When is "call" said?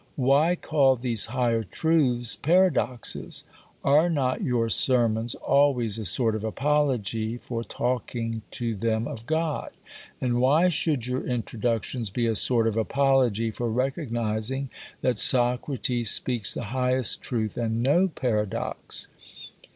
0.55-0.95